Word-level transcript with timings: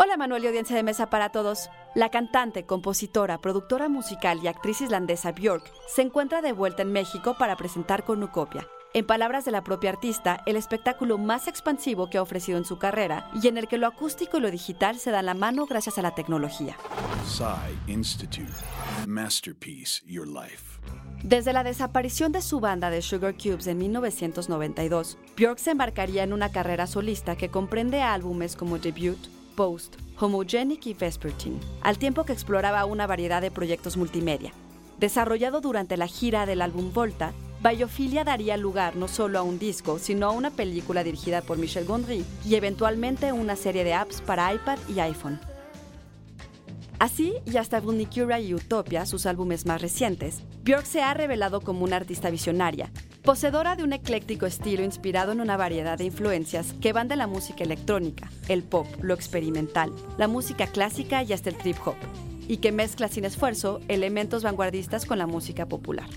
Hola 0.00 0.16
Manuel 0.16 0.44
y 0.44 0.46
audiencia 0.46 0.76
de 0.76 0.84
mesa 0.84 1.10
para 1.10 1.30
todos. 1.30 1.70
La 1.96 2.08
cantante, 2.08 2.64
compositora, 2.64 3.40
productora 3.40 3.88
musical 3.88 4.38
y 4.40 4.46
actriz 4.46 4.80
islandesa 4.80 5.32
Björk 5.32 5.64
se 5.88 6.02
encuentra 6.02 6.40
de 6.40 6.52
vuelta 6.52 6.82
en 6.82 6.92
México 6.92 7.34
para 7.36 7.56
presentar 7.56 8.04
Cornucopia. 8.04 8.64
En 8.94 9.04
palabras 9.04 9.44
de 9.44 9.50
la 9.50 9.64
propia 9.64 9.90
artista, 9.90 10.40
el 10.46 10.54
espectáculo 10.54 11.18
más 11.18 11.48
expansivo 11.48 12.08
que 12.10 12.18
ha 12.18 12.22
ofrecido 12.22 12.58
en 12.58 12.64
su 12.64 12.78
carrera 12.78 13.28
y 13.42 13.48
en 13.48 13.58
el 13.58 13.66
que 13.66 13.76
lo 13.76 13.88
acústico 13.88 14.38
y 14.38 14.40
lo 14.40 14.52
digital 14.52 15.00
se 15.00 15.10
dan 15.10 15.26
la 15.26 15.34
mano 15.34 15.66
gracias 15.66 15.98
a 15.98 16.02
la 16.02 16.14
tecnología. 16.14 16.76
Institute. 17.88 18.52
Masterpiece 19.04 20.04
Your 20.06 20.28
Life. 20.28 20.80
Desde 21.24 21.52
la 21.52 21.64
desaparición 21.64 22.30
de 22.30 22.42
su 22.42 22.60
banda 22.60 22.90
de 22.90 23.02
Sugar 23.02 23.34
Cubes 23.34 23.66
en 23.66 23.78
1992, 23.78 25.18
Björk 25.36 25.58
se 25.58 25.72
embarcaría 25.72 26.22
en 26.22 26.32
una 26.32 26.52
carrera 26.52 26.86
solista 26.86 27.34
que 27.34 27.48
comprende 27.48 28.00
álbumes 28.02 28.54
como 28.54 28.78
Debut, 28.78 29.18
Post, 29.58 29.96
Homogenic 30.20 30.86
y 30.86 30.94
Vespertine, 30.94 31.58
al 31.80 31.98
tiempo 31.98 32.22
que 32.22 32.32
exploraba 32.32 32.84
una 32.84 33.08
variedad 33.08 33.42
de 33.42 33.50
proyectos 33.50 33.96
multimedia. 33.96 34.52
Desarrollado 35.00 35.60
durante 35.60 35.96
la 35.96 36.06
gira 36.06 36.46
del 36.46 36.62
álbum 36.62 36.92
Volta, 36.92 37.32
Biophilia 37.60 38.22
daría 38.22 38.56
lugar 38.56 38.94
no 38.94 39.08
solo 39.08 39.36
a 39.36 39.42
un 39.42 39.58
disco, 39.58 39.98
sino 39.98 40.28
a 40.28 40.30
una 40.30 40.52
película 40.52 41.02
dirigida 41.02 41.42
por 41.42 41.58
Michel 41.58 41.86
Gondry 41.86 42.24
y 42.46 42.54
eventualmente 42.54 43.32
una 43.32 43.56
serie 43.56 43.82
de 43.82 43.94
apps 43.94 44.20
para 44.20 44.54
iPad 44.54 44.78
y 44.88 45.00
iPhone. 45.00 45.40
Así, 47.00 47.34
y 47.44 47.56
hasta 47.56 47.80
Vulnicura 47.80 48.38
y 48.38 48.54
Utopia, 48.54 49.06
sus 49.06 49.26
álbumes 49.26 49.66
más 49.66 49.82
recientes, 49.82 50.42
Björk 50.62 50.86
se 50.86 51.02
ha 51.02 51.14
revelado 51.14 51.62
como 51.62 51.82
una 51.82 51.96
artista 51.96 52.30
visionaria, 52.30 52.92
poseedora 53.28 53.76
de 53.76 53.84
un 53.84 53.92
ecléctico 53.92 54.46
estilo 54.46 54.82
inspirado 54.82 55.32
en 55.32 55.42
una 55.42 55.58
variedad 55.58 55.98
de 55.98 56.04
influencias 56.04 56.72
que 56.80 56.94
van 56.94 57.08
de 57.08 57.16
la 57.16 57.26
música 57.26 57.62
electrónica, 57.62 58.30
el 58.48 58.62
pop, 58.62 58.86
lo 59.02 59.12
experimental, 59.12 59.92
la 60.16 60.28
música 60.28 60.66
clásica 60.66 61.22
y 61.22 61.34
hasta 61.34 61.50
el 61.50 61.58
trip 61.58 61.76
hop, 61.86 61.96
y 62.48 62.56
que 62.56 62.72
mezcla 62.72 63.06
sin 63.08 63.26
esfuerzo 63.26 63.80
elementos 63.88 64.44
vanguardistas 64.44 65.04
con 65.04 65.18
la 65.18 65.26
música 65.26 65.66
popular. 65.66 66.08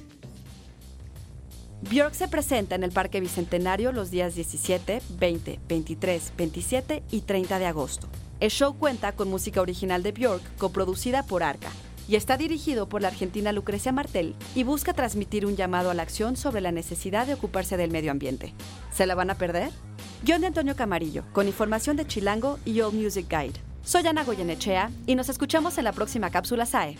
Björk 1.81 2.13
se 2.13 2.29
presenta 2.29 2.75
en 2.75 2.85
el 2.85 2.93
Parque 2.93 3.19
Bicentenario 3.19 3.91
los 3.91 4.09
días 4.09 4.33
17, 4.33 5.01
20, 5.19 5.59
23, 5.67 6.33
27 6.37 7.03
y 7.11 7.21
30 7.23 7.59
de 7.59 7.65
agosto. 7.65 8.07
El 8.39 8.51
show 8.51 8.77
cuenta 8.77 9.11
con 9.11 9.29
música 9.29 9.59
original 9.59 10.01
de 10.01 10.13
Björk, 10.13 10.55
coproducida 10.55 11.23
por 11.23 11.43
Arca, 11.43 11.71
y 12.11 12.17
está 12.17 12.35
dirigido 12.35 12.89
por 12.89 13.01
la 13.01 13.07
argentina 13.07 13.53
Lucrecia 13.53 13.93
Martel 13.93 14.35
y 14.53 14.63
busca 14.63 14.93
transmitir 14.93 15.45
un 15.45 15.55
llamado 15.55 15.89
a 15.89 15.93
la 15.93 16.03
acción 16.03 16.35
sobre 16.35 16.59
la 16.59 16.73
necesidad 16.73 17.25
de 17.25 17.35
ocuparse 17.35 17.77
del 17.77 17.89
medio 17.89 18.11
ambiente. 18.11 18.53
¿Se 18.91 19.05
la 19.05 19.15
van 19.15 19.29
a 19.29 19.35
perder? 19.35 19.71
Guión 20.21 20.41
de 20.41 20.47
Antonio 20.47 20.75
Camarillo, 20.75 21.23
con 21.31 21.47
información 21.47 21.95
de 21.95 22.05
Chilango 22.05 22.59
y 22.65 22.81
All 22.81 22.93
Music 22.93 23.27
Guide. 23.29 23.61
Soy 23.85 24.05
Ana 24.05 24.25
Goyenechea 24.25 24.91
y 25.07 25.15
nos 25.15 25.29
escuchamos 25.29 25.77
en 25.77 25.85
la 25.85 25.93
próxima 25.93 26.29
cápsula 26.31 26.65
SAE. 26.65 26.97